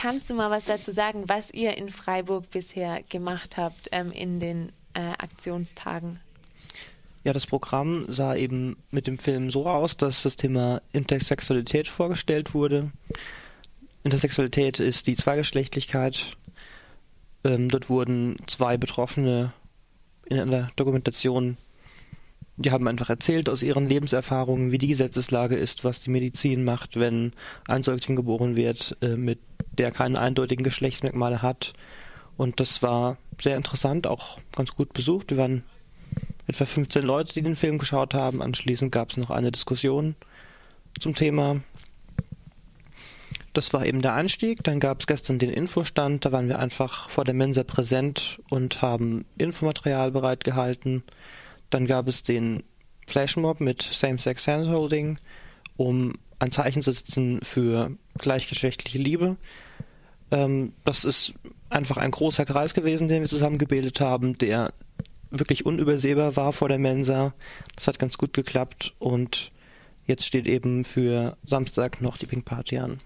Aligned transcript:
kannst 0.00 0.30
du 0.30 0.34
mal 0.34 0.50
was 0.50 0.64
dazu 0.64 0.92
sagen, 0.92 1.24
was 1.26 1.52
ihr 1.52 1.76
in 1.76 1.90
Freiburg 1.90 2.48
bisher 2.50 3.02
gemacht 3.02 3.56
habt 3.56 3.88
ähm, 3.92 4.12
in 4.12 4.40
den 4.40 4.72
äh, 4.94 5.00
Aktionstagen? 5.00 6.20
Ja, 7.22 7.34
das 7.34 7.46
Programm 7.46 8.06
sah 8.08 8.34
eben 8.34 8.78
mit 8.90 9.06
dem 9.06 9.18
Film 9.18 9.50
so 9.50 9.66
aus, 9.66 9.98
dass 9.98 10.22
das 10.22 10.36
Thema 10.36 10.80
Intersexualität 10.92 11.86
vorgestellt 11.86 12.54
wurde. 12.54 12.92
Intersexualität 14.02 14.80
ist 14.80 15.06
die 15.06 15.16
Zweigeschlechtlichkeit. 15.16 16.38
Ähm, 17.44 17.68
dort 17.68 17.90
wurden 17.90 18.36
zwei 18.46 18.78
Betroffene 18.78 19.52
in 20.24 20.40
einer 20.40 20.70
Dokumentation, 20.76 21.58
die 22.56 22.70
haben 22.70 22.88
einfach 22.88 23.10
erzählt 23.10 23.50
aus 23.50 23.62
ihren 23.62 23.86
Lebenserfahrungen, 23.86 24.72
wie 24.72 24.78
die 24.78 24.88
Gesetzeslage 24.88 25.56
ist, 25.56 25.84
was 25.84 26.00
die 26.00 26.10
Medizin 26.10 26.64
macht, 26.64 26.98
wenn 26.98 27.32
ein 27.68 27.82
Säugling 27.82 28.16
geboren 28.16 28.56
wird, 28.56 28.96
äh, 29.02 29.16
mit 29.16 29.40
der 29.80 29.90
keine 29.90 30.18
eindeutigen 30.18 30.62
Geschlechtsmerkmale 30.62 31.40
hat. 31.40 31.72
Und 32.36 32.60
das 32.60 32.82
war 32.82 33.16
sehr 33.40 33.56
interessant, 33.56 34.06
auch 34.06 34.38
ganz 34.54 34.72
gut 34.74 34.92
besucht. 34.92 35.30
Wir 35.30 35.38
waren 35.38 35.64
etwa 36.46 36.66
15 36.66 37.02
Leute, 37.02 37.32
die 37.32 37.40
den 37.40 37.56
Film 37.56 37.78
geschaut 37.78 38.12
haben. 38.12 38.42
Anschließend 38.42 38.92
gab 38.92 39.08
es 39.08 39.16
noch 39.16 39.30
eine 39.30 39.50
Diskussion 39.50 40.16
zum 40.98 41.14
Thema. 41.14 41.62
Das 43.54 43.72
war 43.72 43.86
eben 43.86 44.02
der 44.02 44.12
Einstieg. 44.12 44.62
Dann 44.64 44.80
gab 44.80 45.00
es 45.00 45.06
gestern 45.06 45.38
den 45.38 45.50
Infostand. 45.50 46.26
Da 46.26 46.32
waren 46.32 46.48
wir 46.48 46.58
einfach 46.58 47.08
vor 47.08 47.24
der 47.24 47.34
Mensa 47.34 47.62
präsent 47.62 48.38
und 48.50 48.82
haben 48.82 49.24
Infomaterial 49.38 50.10
bereitgehalten. 50.10 51.04
Dann 51.70 51.86
gab 51.86 52.06
es 52.06 52.22
den 52.22 52.64
Flashmob 53.06 53.60
mit 53.60 53.80
Same-Sex 53.80 54.46
Handholding, 54.46 55.18
um 55.78 56.18
ein 56.38 56.52
Zeichen 56.52 56.82
zu 56.82 56.92
setzen 56.92 57.40
für 57.42 57.92
gleichgeschlechtliche 58.18 58.98
Liebe. 58.98 59.36
Ähm, 60.30 60.72
das 60.84 61.04
ist 61.04 61.34
einfach 61.68 61.96
ein 61.96 62.10
großer 62.10 62.44
Kreis 62.44 62.74
gewesen, 62.74 63.08
den 63.08 63.22
wir 63.22 63.28
zusammen 63.28 63.58
gebildet 63.58 64.00
haben, 64.00 64.38
der 64.38 64.72
wirklich 65.30 65.64
unübersehbar 65.64 66.36
war 66.36 66.52
vor 66.52 66.68
der 66.68 66.78
Mensa. 66.78 67.34
Das 67.76 67.86
hat 67.88 67.98
ganz 67.98 68.18
gut 68.18 68.32
geklappt 68.32 68.94
und 68.98 69.52
jetzt 70.06 70.26
steht 70.26 70.46
eben 70.46 70.84
für 70.84 71.36
Samstag 71.44 72.00
noch 72.00 72.18
die 72.18 72.26
Pink 72.26 72.44
Party 72.44 72.78
an. 72.78 72.98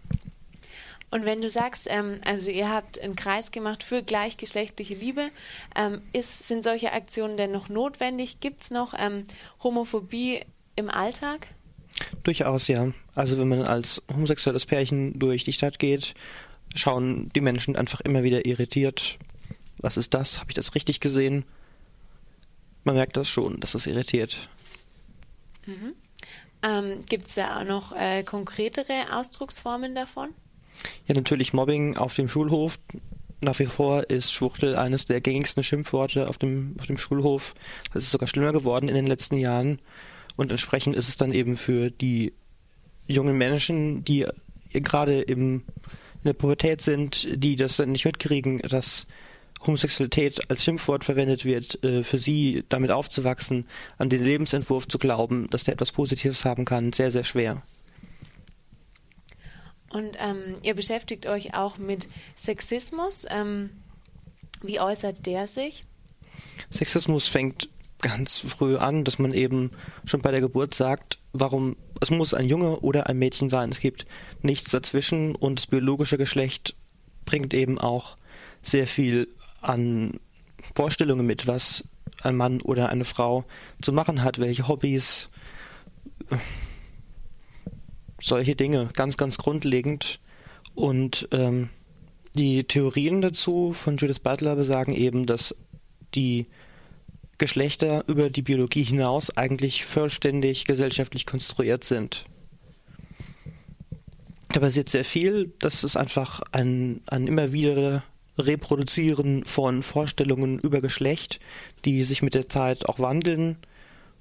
Und 1.11 1.25
wenn 1.25 1.41
du 1.41 1.48
sagst, 1.48 1.86
ähm, 1.89 2.19
also 2.25 2.50
ihr 2.50 2.69
habt 2.69 3.00
einen 3.00 3.14
Kreis 3.14 3.52
gemacht 3.52 3.84
für 3.84 4.02
gleichgeschlechtliche 4.02 4.95
Liebe, 4.95 5.30
ähm, 5.77 6.02
ist, 6.12 6.48
sind 6.48 6.64
solche 6.64 6.92
Aktionen 6.92 7.36
denn 7.36 7.52
noch 7.52 7.69
notwendig? 7.69 8.41
Gibt 8.41 8.64
es 8.64 8.70
noch 8.72 8.95
ähm, 8.98 9.25
Homophobie 9.62 10.41
im 10.75 10.91
Alltag? 10.91 11.47
Durchaus, 12.25 12.67
ja. 12.67 12.92
Also 13.14 13.39
wenn 13.39 13.47
man 13.47 13.62
als 13.62 14.02
homosexuelles 14.12 14.67
Pärchen 14.67 15.17
durch 15.17 15.45
die 15.45 15.52
Stadt 15.52 15.78
geht, 15.78 16.14
schauen 16.75 17.30
die 17.34 17.41
Menschen 17.41 17.77
einfach 17.77 18.00
immer 18.00 18.22
wieder 18.22 18.47
irritiert. 18.47 19.19
Was 19.78 19.97
ist 19.97 20.14
das? 20.14 20.41
Habe 20.41 20.50
ich 20.50 20.55
das 20.55 20.75
richtig 20.75 21.00
gesehen? 21.00 21.44
man 22.84 22.94
merkt 22.94 23.17
das 23.17 23.28
schon, 23.28 23.61
dass 23.61 23.75
es 23.75 23.86
irritiert. 23.86 24.48
Mhm. 25.67 25.95
Ähm, 26.62 27.05
Gibt 27.08 27.27
es 27.28 27.34
da 27.34 27.61
auch 27.61 27.64
noch 27.64 27.92
äh, 27.97 28.22
konkretere 28.22 29.12
Ausdrucksformen 29.12 29.95
davon? 29.95 30.30
Ja, 31.06 31.14
natürlich 31.14 31.52
Mobbing 31.52 31.97
auf 31.97 32.14
dem 32.14 32.28
Schulhof. 32.28 32.78
Nach 33.41 33.58
wie 33.58 33.67
vor 33.67 34.08
ist 34.08 34.33
Schwuchtel 34.33 34.77
eines 34.77 35.06
der 35.06 35.20
gängigsten 35.20 35.62
Schimpfworte 35.62 36.28
auf 36.28 36.39
dem, 36.39 36.77
auf 36.78 36.86
dem 36.86 36.97
Schulhof. 36.97 37.55
Das 37.92 38.05
ist 38.05 38.11
sogar 38.11 38.28
schlimmer 38.28 38.52
geworden 38.52 38.89
in 38.89 38.95
den 38.95 39.06
letzten 39.06 39.36
Jahren. 39.36 39.80
Und 40.36 40.50
entsprechend 40.50 40.97
ist 40.97 41.08
es 41.08 41.17
dann 41.17 41.33
eben 41.33 41.56
für 41.56 41.91
die 41.91 42.33
jungen 43.06 43.36
Menschen, 43.36 44.05
die 44.05 44.27
gerade 44.72 45.20
im, 45.20 45.62
der 46.25 46.34
Pubertät 46.34 46.83
sind, 46.83 47.28
die 47.42 47.56
das 47.56 47.77
dann 47.77 47.92
nicht 47.92 48.05
mitkriegen, 48.05 48.58
dass 48.58 49.06
Homosexualität 49.67 50.50
als 50.50 50.64
Schimpfwort 50.64 51.05
verwendet 51.05 51.44
wird, 51.44 51.83
äh, 51.83 52.03
für 52.03 52.19
sie 52.19 52.64
damit 52.69 52.91
aufzuwachsen, 52.91 53.67
an 53.98 54.08
den 54.08 54.22
Lebensentwurf 54.22 54.89
zu 54.89 54.98
glauben, 54.98 55.48
dass 55.51 55.64
der 55.64 55.74
etwas 55.74 55.92
Positives 55.92 56.45
haben 56.45 56.64
kann, 56.64 56.92
sehr, 56.92 57.11
sehr 57.11 57.24
schwer. 57.24 57.62
Und 59.90 60.17
ähm, 60.18 60.57
ihr 60.62 60.74
beschäftigt 60.74 61.27
euch 61.27 61.55
auch 61.55 61.79
mit 61.79 62.08
Sexismus. 62.36 63.27
Ähm, 63.30 63.70
wie 64.62 64.80
äußert 64.80 65.24
der 65.24 65.46
sich? 65.46 65.85
Sexismus 66.70 67.29
fängt 67.29 67.68
ganz 68.01 68.39
früh 68.39 68.77
an, 68.77 69.05
dass 69.05 69.18
man 69.18 69.33
eben 69.33 69.70
schon 70.05 70.20
bei 70.20 70.30
der 70.30 70.41
Geburt 70.41 70.74
sagt, 70.74 71.18
warum 71.34 71.77
es 72.00 72.11
muss 72.11 72.33
ein 72.33 72.48
Junge 72.48 72.80
oder 72.80 73.08
ein 73.08 73.18
Mädchen 73.18 73.50
sein. 73.50 73.70
Es 73.70 73.80
gibt 73.80 74.06
nichts 74.40 74.70
dazwischen 74.70 75.34
und 75.34 75.58
das 75.58 75.67
biologische 75.67 76.17
Geschlecht 76.17 76.77
bringt 77.27 77.52
eben 77.52 77.78
auch 77.78 78.17
sehr 78.62 78.86
viel 78.86 79.28
an 79.61 80.20
Vorstellungen 80.74 81.27
mit, 81.27 81.46
was 81.46 81.84
ein 82.23 82.36
Mann 82.36 82.61
oder 82.61 82.89
eine 82.89 83.05
Frau 83.05 83.44
zu 83.83 83.92
machen 83.92 84.23
hat, 84.23 84.39
welche 84.39 84.68
Hobbys, 84.68 85.28
solche 88.20 88.55
Dinge, 88.55 88.89
ganz, 88.94 89.17
ganz 89.17 89.36
grundlegend. 89.36 90.20
Und 90.74 91.28
ähm, 91.33 91.68
die 92.34 92.64
Theorien 92.64 93.20
dazu 93.20 93.73
von 93.73 93.96
Judith 93.96 94.20
Butler 94.20 94.56
besagen 94.56 94.94
eben, 94.94 95.27
dass 95.27 95.55
die 96.14 96.46
Geschlechter 97.39 98.05
über 98.06 98.30
die 98.30 98.42
Biologie 98.42 98.84
hinaus 98.84 99.36
eigentlich 99.36 99.84
vollständig 99.84 100.64
gesellschaftlich 100.64 101.27
konstruiert 101.27 101.84
sind. 101.84 102.27
Da 104.48 104.61
passiert 104.61 104.89
sehr 104.89 105.05
viel, 105.05 105.52
das 105.58 105.83
ist 105.83 105.96
einfach 105.96 106.40
ein, 106.52 107.00
ein 107.06 107.27
immer 107.27 107.52
wieder 107.52 108.05
Reproduzieren 108.39 109.44
von 109.44 109.83
Vorstellungen 109.83 110.58
über 110.58 110.78
Geschlecht, 110.78 111.40
die 111.84 112.02
sich 112.02 112.23
mit 112.23 112.34
der 112.34 112.48
Zeit 112.48 112.89
auch 112.89 112.98
wandeln. 112.98 113.56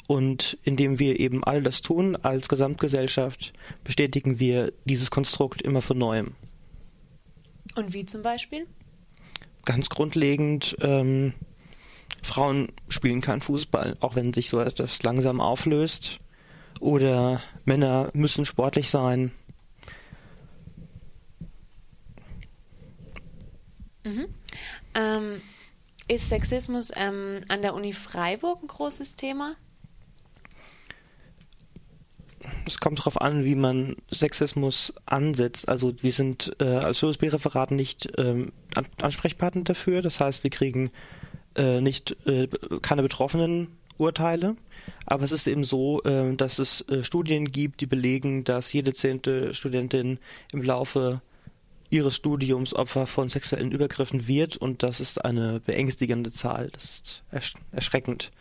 Und 0.08 0.58
indem 0.64 1.00
wir 1.00 1.20
eben 1.20 1.44
all 1.44 1.62
das 1.62 1.82
tun 1.82 2.16
als 2.18 2.50
Gesamtgesellschaft, 2.50 3.54
bestätigen 3.84 4.40
wir 4.40 4.74
dieses 4.86 5.10
Konstrukt 5.10 5.62
immer 5.62 5.82
von 5.82 5.98
neuem. 5.98 6.32
Und 7.76 7.94
wie 7.94 8.06
zum 8.06 8.22
Beispiel? 8.22 8.68
Ganz 9.66 9.90
grundlegend, 9.90 10.76
ähm, 10.82 11.34
Frauen 12.24 12.70
spielen 12.90 13.22
keinen 13.22 13.42
Fußball, 13.42 13.98
auch 14.00 14.16
wenn 14.16 14.34
sich 14.34 14.50
so 14.50 14.60
etwas 14.60 15.04
langsam 15.04 15.40
auflöst. 15.40 16.20
Oder 16.80 17.42
Männer 17.66 18.10
müssen 18.14 18.46
sportlich 18.46 18.90
sein, 18.90 19.32
Mhm. 24.04 24.28
Ähm, 24.96 25.42
ist 26.08 26.30
Sexismus 26.30 26.92
ähm, 26.96 27.42
an 27.50 27.62
der 27.62 27.74
Uni 27.74 27.94
Freiburg 27.94 28.62
ein 28.62 28.68
großes 28.68 29.16
Thema? 29.16 29.56
Es 32.68 32.80
kommt 32.80 33.00
darauf 33.00 33.20
an, 33.22 33.46
wie 33.46 33.56
man 33.56 33.96
Sexismus 34.12 34.94
ansetzt. 35.06 35.70
Also 35.70 35.94
wir 36.02 36.12
sind 36.12 36.56
äh, 36.60 36.66
als 36.66 37.02
OSB-Referat 37.02 37.72
nicht 37.72 38.12
ähm, 38.18 38.52
Ansprechpartner 39.02 39.64
dafür. 39.64 40.02
Das 40.02 40.20
heißt, 40.20 40.44
wir 40.44 40.52
kriegen 40.52 40.92
äh, 41.56 41.82
nicht 41.82 42.16
äh, 42.26 42.48
keine 42.82 43.04
betroffenen 43.04 43.68
Urteile. 43.98 44.56
Aber 45.06 45.24
es 45.24 45.32
ist 45.32 45.48
eben 45.48 45.64
so, 45.64 46.02
äh, 46.04 46.36
dass 46.36 46.60
es 46.60 46.82
äh, 46.90 47.04
Studien 47.04 47.46
gibt, 47.46 47.82
die 47.82 47.86
belegen, 47.86 48.44
dass 48.44 48.74
jede 48.74 48.94
zehnte 48.94 49.54
Studentin 49.54 50.20
im 50.52 50.62
Laufe 50.62 51.22
ihres 51.90 52.16
Studiums 52.16 52.74
Opfer 52.74 53.06
von 53.06 53.30
sexuellen 53.30 53.72
Übergriffen 53.72 54.28
wird 54.28 54.58
und 54.58 54.82
das 54.82 55.00
ist 55.00 55.24
eine 55.24 55.60
beängstigende 55.60 56.32
Zahl. 56.32 56.70
Das 56.72 56.86
ist 56.86 57.24
ersch 57.30 57.54
erschreckend. 57.72 58.32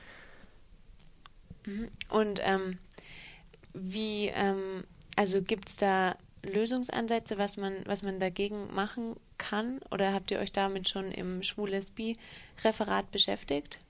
Mhm. 1.66 1.88
Und 2.08 2.40
ähm, 2.42 2.78
wie, 3.74 4.28
ähm, 4.28 4.84
also 5.16 5.42
gibt 5.42 5.68
es 5.68 5.76
da 5.76 6.16
Lösungsansätze, 6.42 7.38
was 7.38 7.56
man, 7.56 7.74
was 7.84 8.02
man 8.02 8.18
dagegen 8.18 8.72
machen 8.74 9.16
kann? 9.42 9.80
Oder 9.90 10.12
habt 10.12 10.30
ihr 10.30 10.38
euch 10.38 10.52
damit 10.52 10.88
schon 10.88 11.10
im 11.10 11.42
Schwul-Lesbi-Referat 11.42 13.10
beschäftigt? 13.10 13.80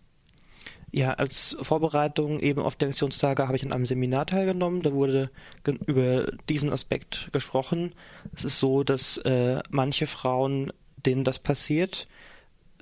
Ja, 0.90 1.14
als 1.14 1.56
Vorbereitung 1.60 2.40
eben 2.40 2.60
auf 2.60 2.76
die 2.76 2.87
Aktionstage 2.87 3.46
habe 3.46 3.56
ich 3.56 3.64
an 3.64 3.72
einem 3.72 3.87
Seminar 3.87 4.26
teilgenommen. 4.26 4.82
Da 4.82 4.93
wurde 4.93 5.31
über 5.87 6.31
diesen 6.49 6.70
Aspekt 6.70 7.31
gesprochen. 7.32 7.94
Es 8.34 8.44
ist 8.44 8.58
so, 8.58 8.84
dass 8.84 9.16
äh, 9.19 9.60
manche 9.70 10.06
Frauen, 10.06 10.72
denen 10.96 11.25
das 11.25 11.38
passiert, 11.38 12.08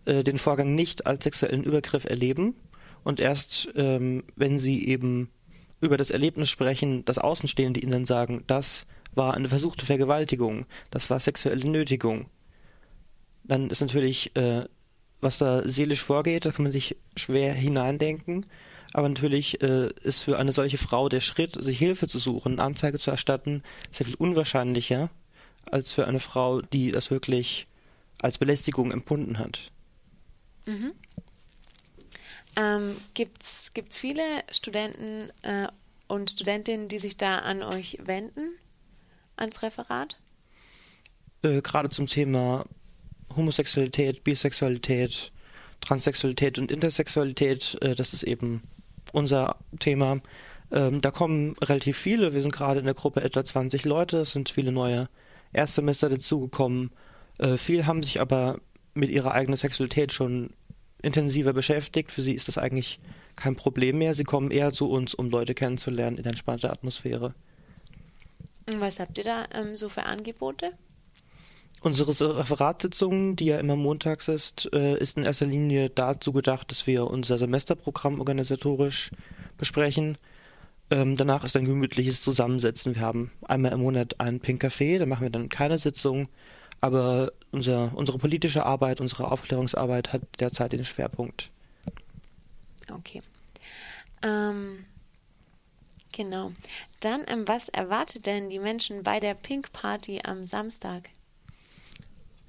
äh, 0.07 0.25
den 0.25 0.39
Vorgang 0.39 0.75
nicht 0.75 1.07
als 1.07 1.25
sexuellen 1.25 1.63
Übergriff 1.63 2.05
erleben 2.05 2.57
und 3.05 3.21
erst, 3.21 3.69
ähm, 3.77 4.25
wenn 4.35 4.59
sie 4.59 4.89
eben 4.89 5.31
über 5.81 5.97
das 5.97 6.11
Erlebnis 6.11 6.51
sprechen, 6.51 7.05
das 7.05 7.19
Außenstehende 7.19 7.81
ihnen 7.81 7.93
dann 7.93 8.07
sagen, 8.07 8.45
das 8.47 8.87
war 9.15 9.35
eine 9.35 9.49
versuchte 9.49 9.87
Vergewaltigung, 9.87 10.67
das 10.91 11.11
war 11.11 11.21
sexuelle 11.21 11.69
Nötigung. 11.69 12.27
Dann 13.51 13.69
ist 13.69 13.81
natürlich 13.81 14.37
äh, 14.37 14.65
was 15.21 15.39
da 15.39 15.69
seelisch 15.69 16.03
vorgeht, 16.03 16.45
da 16.45 16.53
kann 16.53 16.63
man 16.65 16.73
sich 16.73 16.97
schwer 17.17 17.53
hineindenken. 17.53 18.47
Aber 18.93 19.09
natürlich 19.09 19.63
äh, 19.63 19.91
ist 20.03 20.23
für 20.23 20.39
eine 20.39 20.53
solche 20.53 20.79
Frau 20.79 21.09
der 21.09 21.21
Schritt, 21.21 21.63
sich 21.63 21.79
Hilfe 21.79 22.09
zu 22.09 22.19
suchen, 22.19 22.59
Anzeige 22.59 22.99
zu 22.99 23.11
erstatten, 23.11 23.63
sehr 23.91 24.07
viel 24.07 24.17
unwahrscheinlicher, 24.17 25.11
als 25.71 25.95
für 25.95 26.07
eine 26.07 26.21
Frau, 26.21 26.61
die 26.61 26.91
das 26.91 27.11
wirklich 27.11 27.67
als 28.21 28.39
Belästigung 28.39 28.91
empfunden 28.91 29.39
hat. 29.39 29.71
Mhm. 30.67 30.93
Ähm, 32.57 32.97
Gibt 33.15 33.43
es 33.43 33.73
viele 33.97 34.23
Studenten 34.51 35.31
äh, 35.43 35.69
und 36.09 36.31
Studentinnen, 36.31 36.89
die 36.89 36.99
sich 36.99 37.17
da 37.17 37.39
an 37.39 37.63
euch 37.63 37.99
wenden, 38.03 38.55
ans 39.37 39.63
Referat? 39.63 40.17
Äh, 41.43 41.63
Gerade 41.63 41.91
zum 41.91 42.07
Thema 42.07 42.65
Homosexualität, 43.37 44.25
Bisexualität, 44.25 45.33
Transsexualität 45.81 46.59
und 46.59 46.71
Intersexualität, 46.71 47.79
äh, 47.81 47.95
das 47.95 48.13
ist 48.13 48.23
eben 48.23 48.63
unser 49.13 49.57
Thema. 49.79 50.21
Ähm, 50.73 51.01
da 51.01 51.11
kommen 51.11 51.55
relativ 51.63 51.97
viele. 51.99 52.35
Wir 52.35 52.43
sind 52.43 52.53
gerade 52.53 52.81
in 52.81 52.87
der 52.87 52.95
Gruppe 52.95 53.23
etwa 53.23 53.45
20 53.45 53.85
Leute. 53.85 54.19
Es 54.19 54.33
sind 54.33 54.51
viele 54.51 54.73
neue 54.73 55.09
Erstsemester 55.53 56.09
dazugekommen. 56.09 56.91
Äh, 57.39 57.57
viele 57.57 57.87
haben 57.87 58.03
sich 58.03 58.21
aber 58.21 58.61
mit 58.95 59.11
ihrer 59.11 59.33
eigenen 59.33 59.57
Sexualität 59.57 60.13
schon 60.13 60.51
intensiver 61.03 61.53
beschäftigt. 61.53 62.11
Für 62.11 62.23
sie 62.23 62.35
ist 62.35 62.49
das 62.49 62.59
eigentlich 62.59 63.01
kein 63.37 63.57
Problem 63.57 63.99
mehr. 63.99 64.15
Sie 64.15 64.25
kommen 64.25 64.51
eher 64.51 64.73
zu 64.73 64.91
uns, 64.91 65.15
um 65.15 65.31
Leute 65.31 65.55
kennenzulernen 65.55 66.19
in 66.19 66.25
entspannter 66.25 66.71
Atmosphäre. 66.71 67.35
Was 68.67 69.01
habt 69.01 69.19
ihr 69.19 69.25
da 69.25 69.47
ähm, 69.53 69.75
so 69.75 69.89
für 69.89 70.05
Angebote? 70.05 70.73
Unsere 71.83 72.39
Referatssitzung, 72.39 73.37
die 73.37 73.47
ja 73.47 73.59
immer 73.59 73.75
montags 73.75 74.29
ist, 74.29 74.71
äh, 74.75 74.99
ist 74.99 75.17
in 75.17 75.25
erster 75.25 75.47
Linie 75.47 75.89
dazu 75.89 76.33
gedacht, 76.33 76.71
dass 76.71 76.87
wir 76.87 77.07
unser 77.07 77.39
Semesterprogramm 77.39 78.19
organisatorisch 78.19 79.11
besprechen. 79.57 80.19
Ähm, 80.91 81.17
danach 81.17 81.43
ist 81.43 81.57
ein 81.57 81.65
gemütliches 81.65 82.23
Zusammensetzen. 82.23 82.97
Wir 82.97 83.03
haben 83.03 83.31
einmal 83.47 83.73
im 83.73 83.81
Monat 83.81 84.21
einen 84.21 84.41
Pink 84.41 84.63
Café, 84.63 84.99
da 84.99 85.07
machen 85.07 85.23
wir 85.23 85.31
dann 85.31 85.49
keine 85.49 85.79
Sitzung, 85.79 86.29
aber 86.83 87.33
unser, 87.51 87.93
unsere 87.95 88.19
politische 88.19 88.67
Arbeit, 88.67 89.01
unsere 89.01 89.31
Aufklärungsarbeit 89.31 90.13
hat 90.13 90.23
derzeit 90.39 90.73
den 90.73 90.85
Schwerpunkt. 90.85 91.51
Okay. 92.93 93.23
Ähm, 94.23 94.85
genau. 96.13 96.53
Dann, 97.01 97.25
ähm, 97.27 97.49
was 97.49 97.71
erwartet 97.71 98.27
denn 98.27 98.51
die 98.51 98.59
Menschen 98.59 99.03
bei 99.03 99.19
der 99.19 99.35
Pink 99.35 99.73
Party 99.73 100.21
am 100.25 100.45
Samstag? 100.45 101.09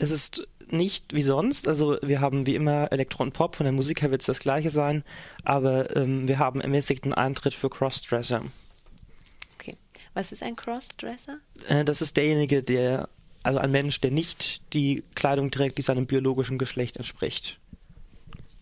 Es 0.02 0.10
ist 0.10 0.48
nicht 0.68 1.14
wie 1.14 1.22
sonst, 1.22 1.68
also 1.68 2.00
wir 2.02 2.22
haben 2.22 2.48
wie 2.48 2.56
immer 2.56 2.92
Elektro 2.92 3.22
und 3.22 3.34
Pop, 3.34 3.56
von 3.56 3.66
der 3.66 3.72
Musik 3.72 4.02
her 4.02 4.10
wird 4.10 4.22
es 4.22 4.26
das 4.26 4.40
gleiche 4.40 4.72
sein, 4.72 5.04
aber 5.44 5.96
ähm, 5.96 6.28
wir 6.28 6.40
haben 6.40 6.60
ermäßigten 6.60 7.14
Eintritt 7.14 7.54
für 7.54 7.70
Crossdresser. 7.70 8.42
Okay. 9.54 9.78
Was 10.16 10.32
ist 10.32 10.42
ein 10.42 10.56
Crossdresser? 10.56 11.38
Äh, 11.68 11.86
das 11.86 12.02
ist 12.02 12.18
derjenige, 12.18 12.64
der, 12.64 13.10
also 13.44 13.60
ein 13.60 13.70
Mensch, 13.70 14.02
der 14.02 14.10
nicht 14.10 14.74
die 14.74 15.04
Kleidung 15.14 15.52
trägt, 15.52 15.78
die 15.78 15.84
seinem 15.84 16.08
biologischen 16.08 16.58
Geschlecht 16.58 16.98
entspricht. 16.98 17.60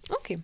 Okay. 0.10 0.40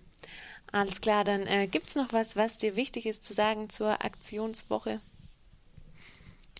Alles 0.71 1.01
klar, 1.01 1.25
dann 1.25 1.45
äh, 1.45 1.67
gibt 1.67 1.89
es 1.89 1.95
noch 1.95 2.13
was, 2.13 2.37
was 2.37 2.55
dir 2.55 2.77
wichtig 2.77 3.05
ist 3.05 3.25
zu 3.25 3.33
sagen 3.33 3.69
zur 3.69 4.05
Aktionswoche? 4.05 5.01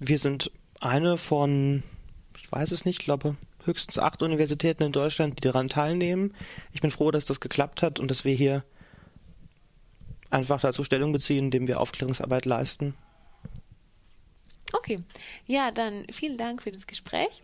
Wir 0.01 0.19
sind 0.19 0.51
eine 0.81 1.17
von, 1.17 1.83
ich 2.37 2.51
weiß 2.51 2.71
es 2.71 2.83
nicht, 2.83 2.99
glaube 2.99 3.37
höchstens 3.65 3.99
acht 3.99 4.21
Universitäten 4.21 4.83
in 4.83 4.91
Deutschland, 4.91 5.37
die 5.37 5.41
daran 5.41 5.67
teilnehmen. 5.67 6.33
Ich 6.71 6.81
bin 6.81 6.91
froh, 6.91 7.11
dass 7.11 7.25
das 7.25 7.39
geklappt 7.39 7.81
hat 7.81 7.99
und 7.99 8.09
dass 8.09 8.25
wir 8.25 8.33
hier 8.33 8.63
einfach 10.29 10.61
dazu 10.61 10.83
Stellung 10.83 11.11
beziehen, 11.11 11.45
indem 11.45 11.67
wir 11.67 11.79
Aufklärungsarbeit 11.79 12.45
leisten. 12.45 12.95
Okay. 14.73 14.99
Ja, 15.45 15.71
dann 15.71 16.05
vielen 16.11 16.37
Dank 16.37 16.61
für 16.61 16.71
das 16.71 16.87
Gespräch. 16.87 17.41